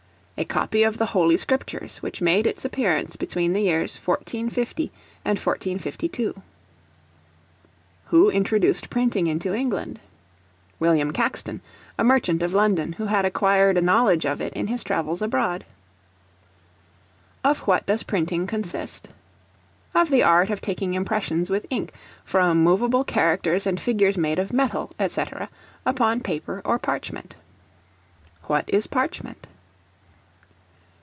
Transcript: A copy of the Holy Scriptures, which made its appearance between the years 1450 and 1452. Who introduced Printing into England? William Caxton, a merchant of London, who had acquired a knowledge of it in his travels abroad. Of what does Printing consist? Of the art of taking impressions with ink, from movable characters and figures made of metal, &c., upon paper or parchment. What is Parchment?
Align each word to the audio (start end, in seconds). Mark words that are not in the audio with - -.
A 0.37 0.43
copy 0.45 0.81
of 0.81 0.97
the 0.97 1.05
Holy 1.05 1.37
Scriptures, 1.37 1.97
which 1.99 2.19
made 2.19 2.47
its 2.47 2.65
appearance 2.65 3.15
between 3.15 3.53
the 3.53 3.61
years 3.61 3.95
1450 3.95 4.85
and 5.23 5.37
1452. 5.37 6.33
Who 8.05 8.29
introduced 8.31 8.89
Printing 8.89 9.27
into 9.27 9.53
England? 9.53 9.99
William 10.79 11.13
Caxton, 11.13 11.61
a 11.99 12.03
merchant 12.03 12.41
of 12.41 12.53
London, 12.53 12.93
who 12.93 13.05
had 13.05 13.23
acquired 13.23 13.77
a 13.77 13.81
knowledge 13.81 14.25
of 14.25 14.41
it 14.41 14.51
in 14.53 14.65
his 14.65 14.83
travels 14.83 15.21
abroad. 15.21 15.63
Of 17.43 17.59
what 17.67 17.85
does 17.85 18.01
Printing 18.01 18.47
consist? 18.47 19.09
Of 19.93 20.09
the 20.09 20.23
art 20.23 20.49
of 20.49 20.59
taking 20.59 20.95
impressions 20.95 21.51
with 21.51 21.67
ink, 21.69 21.93
from 22.23 22.63
movable 22.63 23.03
characters 23.03 23.67
and 23.67 23.79
figures 23.79 24.17
made 24.17 24.39
of 24.39 24.51
metal, 24.51 24.89
&c., 25.07 25.21
upon 25.85 26.19
paper 26.21 26.63
or 26.65 26.79
parchment. 26.79 27.35
What 28.45 28.65
is 28.69 28.87
Parchment? 28.87 29.45